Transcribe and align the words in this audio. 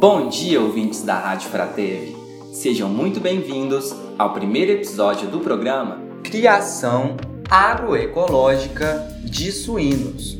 Bom 0.00 0.30
dia, 0.30 0.58
ouvintes 0.58 1.02
da 1.02 1.18
Rádio 1.18 1.50
Fraterve. 1.50 2.16
Sejam 2.54 2.88
muito 2.88 3.20
bem-vindos 3.20 3.94
ao 4.18 4.32
primeiro 4.32 4.72
episódio 4.72 5.28
do 5.28 5.40
programa 5.40 5.98
Criação 6.24 7.18
Agroecológica 7.50 9.06
de 9.22 9.52
Suínos. 9.52 10.38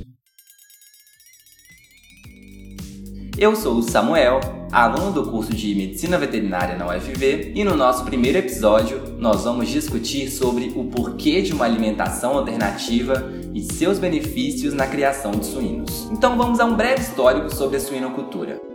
Eu 3.36 3.54
sou 3.54 3.76
o 3.76 3.82
Samuel, 3.82 4.40
aluno 4.72 5.12
do 5.12 5.30
curso 5.30 5.52
de 5.52 5.74
Medicina 5.74 6.16
Veterinária 6.16 6.78
na 6.78 6.96
UFV, 6.96 7.52
e 7.54 7.62
no 7.62 7.76
nosso 7.76 8.06
primeiro 8.06 8.38
episódio 8.38 9.14
nós 9.18 9.44
vamos 9.44 9.68
discutir 9.68 10.30
sobre 10.30 10.72
o 10.74 10.84
porquê 10.84 11.42
de 11.42 11.52
uma 11.52 11.66
alimentação 11.66 12.38
alternativa 12.38 13.30
e 13.52 13.60
seus 13.60 13.98
benefícios 13.98 14.72
na 14.72 14.86
criação 14.86 15.32
de 15.32 15.44
suínos. 15.44 16.08
Então 16.10 16.38
vamos 16.38 16.60
a 16.60 16.64
um 16.64 16.74
breve 16.74 17.02
histórico 17.02 17.54
sobre 17.54 17.76
a 17.76 17.80
suinocultura. 17.80 18.69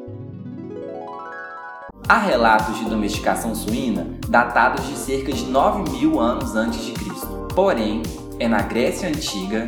Há 2.08 2.20
relatos 2.20 2.78
de 2.78 2.86
domesticação 2.86 3.56
suína 3.56 4.06
datados 4.30 4.86
de 4.88 4.96
cerca 4.96 5.32
de 5.34 5.44
9 5.46 5.90
mil 5.90 6.20
anos 6.20 6.56
antes 6.56 6.86
de 6.86 6.92
Cristo. 6.92 7.48
Porém, 7.56 8.04
é 8.40 8.48
na 8.48 8.62
Grécia 8.62 9.10
Antiga 9.10 9.66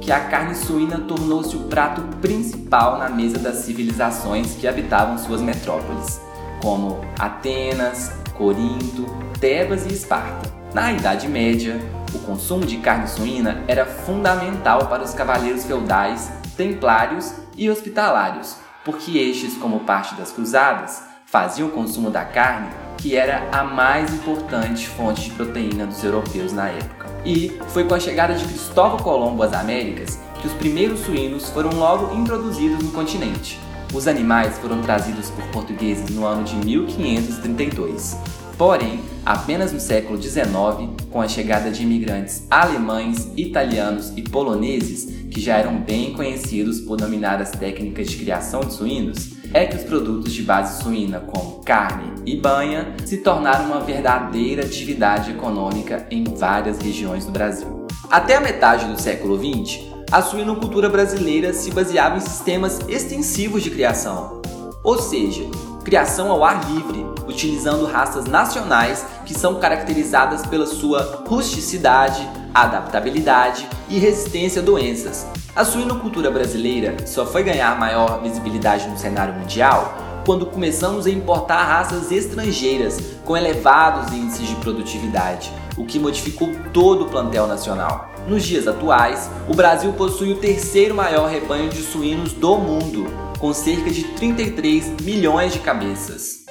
que 0.00 0.12
a 0.12 0.20
carne 0.20 0.54
suína 0.54 1.00
tornou-se 1.00 1.56
o 1.56 1.64
prato 1.64 2.00
principal 2.18 2.96
na 2.96 3.08
mesa 3.08 3.40
das 3.40 3.56
civilizações 3.56 4.54
que 4.54 4.68
habitavam 4.68 5.18
suas 5.18 5.40
metrópoles, 5.40 6.20
como 6.62 7.00
Atenas, 7.18 8.12
Corinto, 8.38 9.06
Tebas 9.40 9.84
e 9.84 9.92
Esparta. 9.92 10.48
Na 10.72 10.92
Idade 10.92 11.26
Média, 11.26 11.76
o 12.14 12.20
consumo 12.20 12.64
de 12.64 12.76
carne 12.76 13.08
suína 13.08 13.64
era 13.66 13.84
fundamental 13.84 14.86
para 14.86 15.02
os 15.02 15.12
cavaleiros 15.12 15.64
feudais, 15.64 16.30
templários 16.56 17.34
e 17.56 17.68
hospitalários, 17.68 18.58
porque 18.84 19.18
estes, 19.18 19.56
como 19.56 19.80
parte 19.80 20.14
das 20.14 20.30
cruzadas, 20.30 21.09
faziam 21.30 21.68
o 21.68 21.70
consumo 21.70 22.10
da 22.10 22.24
carne, 22.24 22.70
que 22.98 23.16
era 23.16 23.48
a 23.52 23.62
mais 23.62 24.12
importante 24.12 24.88
fonte 24.88 25.22
de 25.22 25.30
proteína 25.30 25.86
dos 25.86 26.02
europeus 26.02 26.52
na 26.52 26.68
época. 26.68 27.06
E 27.24 27.56
foi 27.68 27.84
com 27.84 27.94
a 27.94 28.00
chegada 28.00 28.34
de 28.34 28.44
Cristóvão 28.44 28.98
Colombo 28.98 29.44
às 29.44 29.52
Américas 29.52 30.18
que 30.40 30.48
os 30.48 30.52
primeiros 30.54 31.00
suínos 31.00 31.48
foram 31.50 31.70
logo 31.78 32.16
introduzidos 32.16 32.82
no 32.82 32.90
continente. 32.90 33.60
Os 33.94 34.08
animais 34.08 34.58
foram 34.58 34.82
trazidos 34.82 35.30
por 35.30 35.44
portugueses 35.48 36.10
no 36.10 36.26
ano 36.26 36.42
de 36.42 36.56
1532. 36.56 38.16
Porém, 38.58 39.00
apenas 39.24 39.72
no 39.72 39.78
século 39.78 40.20
XIX, 40.20 40.90
com 41.10 41.22
a 41.22 41.28
chegada 41.28 41.70
de 41.70 41.82
imigrantes 41.82 42.44
alemães, 42.50 43.30
italianos 43.36 44.12
e 44.16 44.22
poloneses, 44.22 45.28
que 45.30 45.40
já 45.40 45.58
eram 45.58 45.78
bem 45.80 46.12
conhecidos 46.12 46.80
por 46.80 46.96
dominar 46.96 47.40
as 47.40 47.52
técnicas 47.52 48.10
de 48.10 48.16
criação 48.16 48.60
de 48.60 48.72
suínos, 48.72 49.39
é 49.52 49.66
que 49.66 49.76
os 49.76 49.82
produtos 49.82 50.32
de 50.32 50.42
base 50.42 50.82
suína, 50.82 51.20
como 51.20 51.62
carne 51.62 52.12
e 52.24 52.36
banha, 52.36 52.94
se 53.04 53.18
tornaram 53.18 53.66
uma 53.66 53.80
verdadeira 53.80 54.64
atividade 54.64 55.32
econômica 55.32 56.06
em 56.10 56.24
várias 56.24 56.78
regiões 56.78 57.24
do 57.24 57.32
Brasil. 57.32 57.86
Até 58.10 58.36
a 58.36 58.40
metade 58.40 58.86
do 58.86 59.00
século 59.00 59.38
XX, 59.38 59.80
a 60.10 60.22
suinocultura 60.22 60.88
brasileira 60.88 61.52
se 61.52 61.70
baseava 61.70 62.16
em 62.16 62.20
sistemas 62.20 62.80
extensivos 62.88 63.62
de 63.62 63.70
criação, 63.70 64.40
ou 64.82 64.98
seja, 64.98 65.44
criação 65.90 66.30
ao 66.30 66.44
ar 66.44 66.70
livre, 66.70 67.04
utilizando 67.26 67.84
raças 67.84 68.26
nacionais 68.26 69.04
que 69.26 69.34
são 69.36 69.56
caracterizadas 69.56 70.46
pela 70.46 70.64
sua 70.64 71.24
rusticidade, 71.26 72.24
adaptabilidade 72.54 73.68
e 73.88 73.98
resistência 73.98 74.62
a 74.62 74.64
doenças. 74.64 75.26
A 75.54 75.64
suinocultura 75.64 76.30
brasileira 76.30 76.94
só 77.08 77.26
foi 77.26 77.42
ganhar 77.42 77.76
maior 77.76 78.22
visibilidade 78.22 78.86
no 78.86 78.96
cenário 78.96 79.34
mundial 79.34 79.92
quando 80.24 80.46
começamos 80.46 81.06
a 81.06 81.10
importar 81.10 81.64
raças 81.64 82.12
estrangeiras 82.12 83.16
com 83.24 83.36
elevados 83.36 84.12
índices 84.12 84.46
de 84.46 84.54
produtividade, 84.56 85.50
o 85.76 85.84
que 85.84 85.98
modificou 85.98 86.52
todo 86.72 87.06
o 87.06 87.08
plantel 87.08 87.48
nacional. 87.48 88.12
Nos 88.28 88.44
dias 88.44 88.68
atuais, 88.68 89.28
o 89.48 89.56
Brasil 89.56 89.92
possui 89.94 90.34
o 90.34 90.36
terceiro 90.36 90.94
maior 90.94 91.28
rebanho 91.28 91.68
de 91.68 91.82
suínos 91.82 92.32
do 92.32 92.56
mundo, 92.58 93.29
com 93.40 93.54
cerca 93.54 93.90
de 93.90 94.04
33 94.04 95.00
milhões 95.00 95.54
de 95.54 95.60
cabeças. 95.60 96.44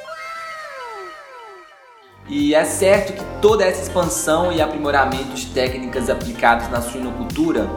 E 2.27 2.53
é 2.53 2.65
certo 2.65 3.13
que 3.13 3.41
toda 3.41 3.63
essa 3.63 3.83
expansão 3.83 4.51
e 4.51 4.61
aprimoramento 4.61 5.35
de 5.35 5.47
técnicas 5.47 6.09
aplicadas 6.09 6.69
na 6.69 6.81
suinocultura 6.81 7.69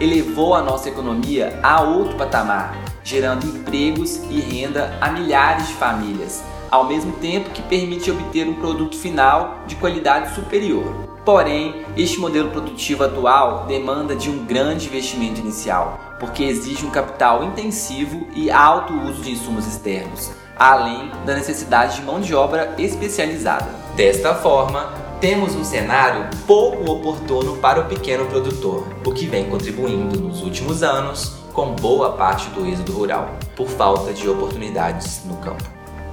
elevou 0.00 0.54
a 0.54 0.62
nossa 0.62 0.88
economia 0.88 1.58
a 1.62 1.82
outro 1.82 2.16
patamar, 2.16 2.76
gerando 3.02 3.46
empregos 3.46 4.16
e 4.30 4.40
renda 4.40 4.96
a 5.00 5.10
milhares 5.10 5.68
de 5.68 5.74
famílias, 5.74 6.42
ao 6.70 6.86
mesmo 6.86 7.12
tempo 7.12 7.50
que 7.50 7.62
permite 7.62 8.10
obter 8.10 8.48
um 8.48 8.54
produto 8.54 8.96
final 8.96 9.62
de 9.66 9.76
qualidade 9.76 10.34
superior. 10.34 11.13
Porém, 11.24 11.86
este 11.96 12.18
modelo 12.18 12.50
produtivo 12.50 13.04
atual 13.04 13.64
demanda 13.66 14.14
de 14.14 14.28
um 14.28 14.44
grande 14.44 14.86
investimento 14.86 15.40
inicial, 15.40 15.98
porque 16.20 16.44
exige 16.44 16.84
um 16.84 16.90
capital 16.90 17.42
intensivo 17.42 18.28
e 18.34 18.50
alto 18.50 18.92
uso 18.92 19.22
de 19.22 19.32
insumos 19.32 19.66
externos, 19.66 20.32
além 20.54 21.10
da 21.24 21.34
necessidade 21.34 21.96
de 21.96 22.02
mão 22.02 22.20
de 22.20 22.34
obra 22.34 22.74
especializada. 22.76 23.70
Desta 23.96 24.34
forma, 24.34 24.92
temos 25.18 25.54
um 25.54 25.64
cenário 25.64 26.28
pouco 26.46 26.90
oportuno 26.92 27.56
para 27.56 27.80
o 27.80 27.86
pequeno 27.86 28.26
produtor, 28.26 28.86
o 29.06 29.12
que 29.12 29.24
vem 29.24 29.48
contribuindo 29.48 30.20
nos 30.20 30.42
últimos 30.42 30.82
anos 30.82 31.36
com 31.54 31.68
boa 31.68 32.12
parte 32.12 32.50
do 32.50 32.66
êxodo 32.66 32.92
rural, 32.92 33.30
por 33.56 33.68
falta 33.68 34.12
de 34.12 34.28
oportunidades 34.28 35.22
no 35.24 35.36
campo. 35.36 35.64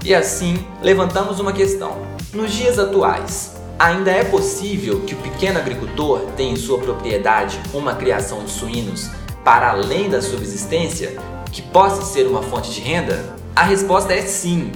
E 0.06 0.16
assim, 0.16 0.66
levantamos 0.82 1.40
uma 1.40 1.52
questão. 1.52 1.98
Nos 2.34 2.54
dias 2.54 2.80
atuais, 2.80 3.51
ainda 3.82 4.12
é 4.12 4.24
possível 4.24 5.02
que 5.02 5.16
o 5.16 5.18
pequeno 5.18 5.58
agricultor 5.58 6.20
tenha 6.38 6.54
em 6.54 6.56
sua 6.56 6.78
propriedade 6.78 7.60
uma 7.74 7.96
criação 7.96 8.44
de 8.44 8.52
suínos 8.52 9.10
para 9.44 9.72
além 9.72 10.08
da 10.08 10.22
subsistência 10.22 11.18
que 11.52 11.64
possa 11.64 12.04
ser 12.04 12.28
uma 12.28 12.44
fonte 12.44 12.70
de 12.70 12.80
renda? 12.80 13.36
A 13.56 13.64
resposta 13.64 14.14
é 14.14 14.22
sim. 14.22 14.72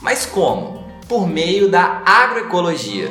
Mas 0.00 0.24
como? 0.24 0.84
Por 1.08 1.26
meio 1.26 1.68
da 1.68 2.02
agroecologia. 2.06 3.10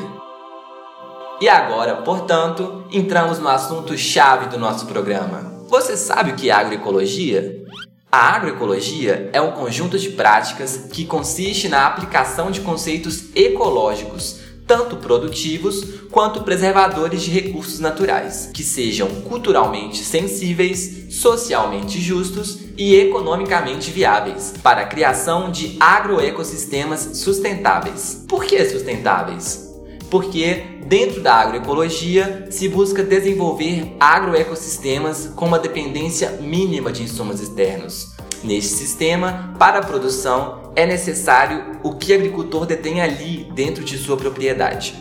E 1.41 1.49
agora, 1.49 1.97
portanto, 1.97 2.85
entramos 2.89 3.37
no 3.37 3.49
assunto 3.49 3.97
chave 3.97 4.47
do 4.47 4.57
nosso 4.57 4.85
programa. 4.85 5.65
Você 5.67 5.97
sabe 5.97 6.31
o 6.31 6.35
que 6.35 6.49
é 6.49 6.53
agroecologia? 6.53 7.61
A 8.09 8.35
agroecologia 8.35 9.29
é 9.33 9.41
um 9.41 9.51
conjunto 9.51 9.99
de 9.99 10.11
práticas 10.11 10.87
que 10.93 11.03
consiste 11.03 11.67
na 11.67 11.85
aplicação 11.85 12.49
de 12.49 12.61
conceitos 12.61 13.35
ecológicos 13.35 14.44
tanto 14.67 14.97
produtivos 14.97 15.83
quanto 16.11 16.43
preservadores 16.43 17.21
de 17.21 17.31
recursos 17.31 17.79
naturais, 17.79 18.49
que 18.53 18.63
sejam 18.63 19.07
culturalmente 19.21 20.03
sensíveis, 20.03 21.07
socialmente 21.09 21.99
justos 21.99 22.59
e 22.77 22.95
economicamente 22.95 23.91
viáveis, 23.91 24.53
para 24.63 24.81
a 24.81 24.85
criação 24.87 25.51
de 25.51 25.77
agroecossistemas 25.79 27.17
sustentáveis. 27.17 28.25
Por 28.27 28.43
que 28.43 28.63
sustentáveis? 28.65 29.69
Porque 30.09 30.63
dentro 30.85 31.21
da 31.21 31.35
agroecologia 31.35 32.47
se 32.51 32.67
busca 32.67 33.03
desenvolver 33.03 33.95
agroecossistemas 33.99 35.31
com 35.35 35.45
uma 35.45 35.59
dependência 35.59 36.31
mínima 36.41 36.91
de 36.91 37.03
insumos 37.03 37.41
externos. 37.41 38.13
Neste 38.43 38.73
sistema, 38.73 39.55
para 39.57 39.79
a 39.79 39.83
produção, 39.83 40.64
é 40.75 40.85
necessário 40.85 41.79
o 41.83 41.93
que 41.95 42.11
o 42.11 42.15
agricultor 42.15 42.65
detém 42.65 43.01
ali 43.01 43.47
dentro 43.53 43.83
de 43.83 43.97
sua 43.97 44.17
propriedade. 44.17 44.93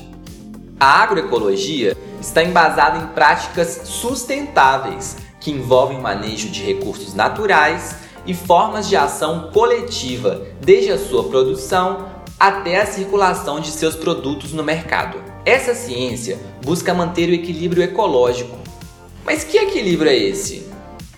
A 0.78 1.02
agroecologia 1.02 1.96
está 2.20 2.42
embasada 2.42 2.98
em 2.98 3.06
práticas 3.08 3.82
sustentáveis 3.84 5.16
que 5.40 5.50
envolvem 5.50 6.00
manejo 6.00 6.48
de 6.48 6.62
recursos 6.62 7.14
naturais 7.14 7.96
e 8.26 8.32
formas 8.32 8.88
de 8.88 8.96
ação 8.96 9.50
coletiva, 9.52 10.46
desde 10.60 10.90
a 10.92 10.98
sua 10.98 11.24
produção 11.24 12.08
até 12.38 12.80
a 12.80 12.86
circulação 12.86 13.60
de 13.60 13.70
seus 13.70 13.94
produtos 13.94 14.52
no 14.52 14.64
mercado. 14.64 15.22
Essa 15.44 15.74
ciência 15.74 16.38
busca 16.64 16.94
manter 16.94 17.28
o 17.28 17.34
equilíbrio 17.34 17.82
ecológico. 17.82 18.56
Mas 19.24 19.44
que 19.44 19.58
equilíbrio 19.58 20.10
é 20.10 20.16
esse? 20.16 20.66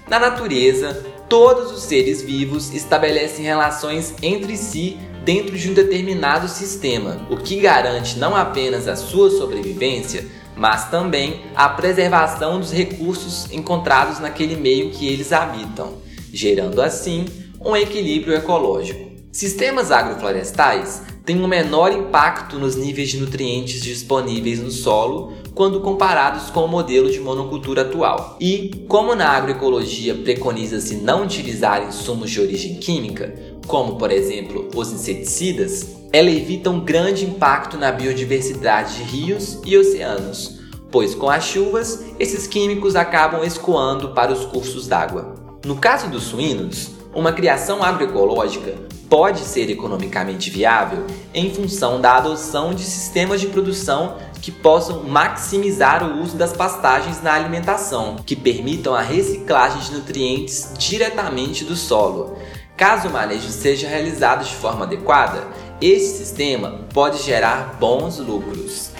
Na 0.09 0.19
natureza, 0.19 1.05
todos 1.29 1.73
os 1.73 1.83
seres 1.83 2.23
vivos 2.23 2.73
estabelecem 2.73 3.45
relações 3.45 4.15
entre 4.23 4.57
si 4.57 4.99
dentro 5.25 5.59
de 5.59 5.71
um 5.71 5.75
determinado 5.75 6.49
sistema, 6.49 7.27
o 7.29 7.37
que 7.37 7.61
garante 7.61 8.19
não 8.19 8.37
apenas 8.37 8.87
a 8.87 8.95
sua 8.95 9.31
sobrevivência, 9.31 10.25
mas 10.57 10.89
também 10.89 11.43
a 11.55 11.69
preservação 11.69 12.61
dos 12.61 12.73
recursos 12.73 13.51
encontrados 13.51 14.21
naquele 14.21 14.57
meio 14.57 14.91
que 14.91 15.07
eles 15.09 15.33
habitam, 15.33 15.95
gerando 16.33 16.81
assim 16.81 17.27
um 17.61 17.77
equilíbrio 17.77 18.35
ecológico. 18.35 19.11
Sistemas 19.33 19.91
agroflorestais 19.91 21.03
têm 21.27 21.43
um 21.43 21.49
menor 21.49 21.93
impacto 21.93 22.57
nos 22.57 22.77
níveis 22.77 23.09
de 23.11 23.19
nutrientes 23.19 23.83
disponíveis 23.83 24.61
no 24.61 24.71
solo 24.71 25.33
quando 25.57 25.81
comparados 25.81 26.51
com 26.51 26.65
o 26.65 26.69
modelo 26.69 27.11
de 27.11 27.19
monocultura 27.19 27.83
atual. 27.83 28.37
E, 28.41 28.85
como 28.87 29.13
na 29.15 29.31
agroecologia 29.31 30.15
preconiza-se 30.15 30.97
não 30.97 31.25
utilizar 31.25 31.83
insumos 31.83 32.31
de 32.31 32.41
origem 32.41 32.77
química, 32.77 33.35
como 33.67 33.97
por 33.97 34.13
exemplo 34.13 34.69
os 34.77 34.93
inseticidas, 34.93 35.97
ela 36.13 36.31
evita 36.31 36.71
um 36.71 36.79
grande 36.79 37.25
impacto 37.25 37.77
na 37.77 37.91
biodiversidade 37.91 38.99
de 38.99 39.03
rios 39.03 39.59
e 39.65 39.77
oceanos, 39.77 40.61
pois 40.93 41.13
com 41.13 41.29
as 41.29 41.43
chuvas 41.43 42.05
esses 42.21 42.47
químicos 42.47 42.95
acabam 42.95 43.43
escoando 43.43 44.11
para 44.11 44.33
os 44.33 44.45
cursos 44.45 44.87
d'água. 44.87 45.35
No 45.65 45.75
caso 45.75 46.09
dos 46.09 46.23
suínos, 46.23 46.91
uma 47.13 47.33
criação 47.33 47.83
agroecológica 47.83 48.87
pode 49.09 49.41
ser 49.41 49.71
economicamente 49.71 50.51
viável 50.51 51.07
em 51.33 51.53
função 51.53 52.01
da 52.01 52.17
adoção 52.17 52.75
de 52.75 52.83
sistemas 52.83 53.41
de 53.41 53.47
produção 53.49 54.17
que 54.41 54.53
possam 54.53 55.03
maximizar 55.05 56.05
o 56.05 56.23
uso 56.23 56.37
das 56.37 56.53
pastagens 56.53 57.23
na 57.23 57.33
alimentação, 57.33 58.17
que 58.25 58.37
permitam 58.37 58.95
a 58.95 59.03
reciclagem 59.03 59.81
de 59.81 59.95
nutrientes 59.95 60.73
diretamente 60.79 61.65
do 61.65 61.75
solo. 61.75 62.37
Caso 62.77 63.09
o 63.09 63.13
manejo 63.13 63.49
seja 63.49 63.89
realizado 63.89 64.45
de 64.45 64.55
forma 64.55 64.85
adequada, 64.85 65.49
esse 65.81 66.19
sistema 66.19 66.81
pode 66.93 67.23
gerar 67.23 67.77
bons 67.81 68.19
lucros. 68.19 68.91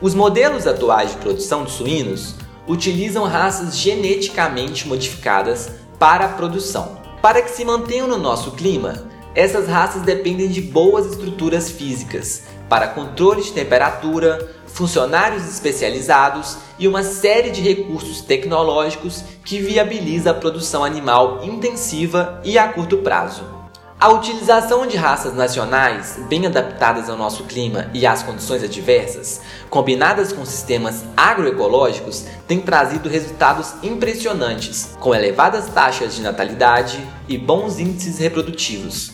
Os 0.00 0.14
modelos 0.14 0.66
atuais 0.66 1.10
de 1.10 1.18
produção 1.18 1.64
de 1.64 1.72
suínos 1.72 2.34
utilizam 2.66 3.24
raças 3.24 3.76
geneticamente 3.76 4.88
modificadas 4.88 5.70
para 5.98 6.24
a 6.24 6.28
produção. 6.28 6.99
Para 7.22 7.42
que 7.42 7.50
se 7.50 7.66
mantenham 7.66 8.08
no 8.08 8.16
nosso 8.16 8.52
clima, 8.52 9.06
essas 9.34 9.68
raças 9.68 10.00
dependem 10.02 10.48
de 10.48 10.62
boas 10.62 11.04
estruturas 11.04 11.70
físicas 11.70 12.44
para 12.66 12.88
controle 12.88 13.42
de 13.42 13.52
temperatura, 13.52 14.50
funcionários 14.66 15.46
especializados 15.46 16.56
e 16.78 16.88
uma 16.88 17.02
série 17.02 17.50
de 17.50 17.60
recursos 17.60 18.22
tecnológicos 18.22 19.22
que 19.44 19.60
viabiliza 19.60 20.30
a 20.30 20.34
produção 20.34 20.82
animal 20.82 21.44
intensiva 21.44 22.40
e 22.42 22.56
a 22.56 22.68
curto 22.68 22.98
prazo. 22.98 23.59
A 24.00 24.08
utilização 24.08 24.86
de 24.86 24.96
raças 24.96 25.34
nacionais 25.34 26.18
bem 26.26 26.46
adaptadas 26.46 27.10
ao 27.10 27.18
nosso 27.18 27.44
clima 27.44 27.90
e 27.92 28.06
às 28.06 28.22
condições 28.22 28.64
adversas, 28.64 29.42
combinadas 29.68 30.32
com 30.32 30.42
sistemas 30.42 31.04
agroecológicos, 31.14 32.24
tem 32.48 32.62
trazido 32.62 33.10
resultados 33.10 33.74
impressionantes, 33.82 34.96
com 34.98 35.14
elevadas 35.14 35.66
taxas 35.66 36.14
de 36.14 36.22
natalidade 36.22 37.06
e 37.28 37.36
bons 37.36 37.78
índices 37.78 38.18
reprodutivos. 38.18 39.12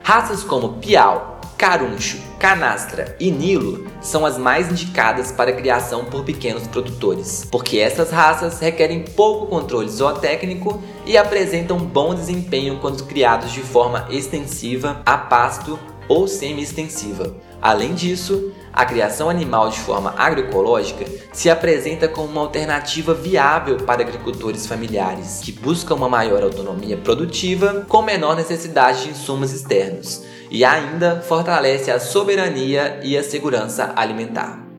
Raças 0.00 0.44
como 0.44 0.74
Piau, 0.74 1.39
Caruncho, 1.60 2.16
Canastra 2.38 3.14
e 3.20 3.30
Nilo 3.30 3.86
são 4.00 4.24
as 4.24 4.38
mais 4.38 4.70
indicadas 4.70 5.30
para 5.30 5.52
criação 5.52 6.06
por 6.06 6.24
pequenos 6.24 6.66
produtores, 6.66 7.46
porque 7.52 7.76
essas 7.76 8.10
raças 8.10 8.58
requerem 8.60 9.04
pouco 9.04 9.44
controle 9.44 9.90
zootécnico 9.90 10.82
e 11.04 11.18
apresentam 11.18 11.76
bom 11.76 12.14
desempenho 12.14 12.78
quando 12.80 13.04
criados 13.04 13.52
de 13.52 13.60
forma 13.60 14.08
extensiva, 14.08 15.02
a 15.04 15.18
pasto 15.18 15.78
ou 16.08 16.26
semi-extensiva. 16.26 17.36
Além 17.60 17.92
disso, 17.92 18.54
a 18.72 18.84
criação 18.84 19.28
animal 19.28 19.70
de 19.70 19.78
forma 19.80 20.14
agroecológica 20.16 21.04
se 21.32 21.50
apresenta 21.50 22.08
como 22.08 22.28
uma 22.28 22.40
alternativa 22.40 23.12
viável 23.14 23.78
para 23.78 24.02
agricultores 24.02 24.66
familiares 24.66 25.40
que 25.42 25.52
buscam 25.52 25.94
uma 25.94 26.08
maior 26.08 26.42
autonomia 26.42 26.96
produtiva 26.96 27.84
com 27.88 28.02
menor 28.02 28.36
necessidade 28.36 29.02
de 29.02 29.10
insumos 29.10 29.52
externos 29.52 30.22
e 30.50 30.64
ainda 30.64 31.20
fortalece 31.20 31.90
a 31.90 32.00
soberania 32.00 33.00
e 33.02 33.16
a 33.16 33.22
segurança 33.22 33.92
alimentar. 33.96 34.70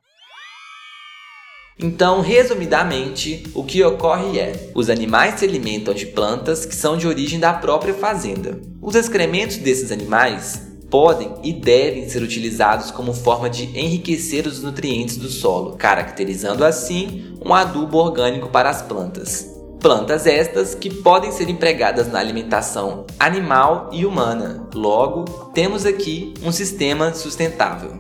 Então, 1.83 2.21
resumidamente, 2.21 3.43
o 3.55 3.63
que 3.63 3.83
ocorre 3.83 4.37
é: 4.37 4.69
os 4.75 4.89
animais 4.89 5.39
se 5.39 5.45
alimentam 5.45 5.93
de 5.93 6.05
plantas 6.05 6.63
que 6.63 6.75
são 6.75 6.95
de 6.95 7.07
origem 7.07 7.39
da 7.39 7.53
própria 7.53 7.93
fazenda. 7.93 8.59
Os 8.79 8.93
excrementos 8.93 9.57
desses 9.57 9.91
animais 9.91 10.70
podem 10.91 11.33
e 11.41 11.53
devem 11.53 12.07
ser 12.09 12.21
utilizados 12.21 12.91
como 12.91 13.13
forma 13.13 13.49
de 13.49 13.63
enriquecer 13.79 14.45
os 14.45 14.61
nutrientes 14.61 15.15
do 15.15 15.29
solo, 15.29 15.77
caracterizando 15.77 16.65
assim 16.65 17.37
um 17.43 17.53
adubo 17.53 17.97
orgânico 17.97 18.49
para 18.49 18.69
as 18.69 18.81
plantas. 18.81 19.49
Plantas 19.79 20.27
estas 20.27 20.75
que 20.75 20.93
podem 20.93 21.31
ser 21.31 21.49
empregadas 21.49 22.11
na 22.11 22.19
alimentação 22.19 23.07
animal 23.17 23.89
e 23.91 24.05
humana. 24.05 24.67
Logo, 24.75 25.23
temos 25.53 25.85
aqui 25.85 26.35
um 26.43 26.51
sistema 26.51 27.13
sustentável. 27.13 27.93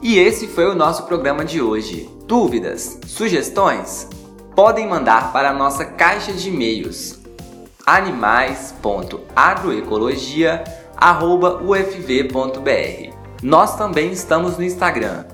E 0.00 0.18
esse 0.18 0.46
foi 0.46 0.66
o 0.66 0.74
nosso 0.74 1.04
programa 1.04 1.44
de 1.44 1.60
hoje. 1.60 2.08
Dúvidas, 2.26 2.98
sugestões? 3.06 4.06
Podem 4.54 4.86
mandar 4.86 5.32
para 5.32 5.50
a 5.50 5.54
nossa 5.54 5.84
caixa 5.84 6.32
de 6.32 6.50
e-mails 6.50 7.22
animais.agroecologia@ufv.br. 11.02 13.12
Nós 13.42 13.76
também 13.76 14.12
estamos 14.12 14.56
no 14.56 14.62
Instagram 14.62 15.24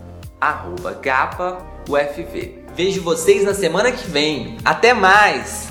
@gapa.ufv. 1.03 2.65
Vejo 2.75 3.03
vocês 3.03 3.45
na 3.45 3.53
semana 3.53 3.93
que 3.93 4.09
vem. 4.09 4.57
Até 4.65 4.95
mais! 4.95 5.68